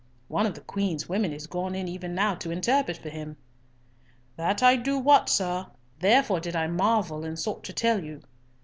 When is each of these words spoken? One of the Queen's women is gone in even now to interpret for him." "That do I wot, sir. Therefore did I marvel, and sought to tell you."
One 0.29 0.47
of 0.47 0.55
the 0.55 0.61
Queen's 0.61 1.07
women 1.07 1.31
is 1.31 1.45
gone 1.45 1.75
in 1.75 1.87
even 1.87 2.15
now 2.15 2.33
to 2.33 2.49
interpret 2.49 2.97
for 2.97 3.09
him." 3.09 3.37
"That 4.35 4.57
do 4.83 4.97
I 4.97 4.99
wot, 4.99 5.29
sir. 5.29 5.67
Therefore 5.99 6.39
did 6.39 6.55
I 6.55 6.65
marvel, 6.65 7.23
and 7.23 7.37
sought 7.37 7.63
to 7.65 7.73
tell 7.73 8.03
you." 8.03 8.23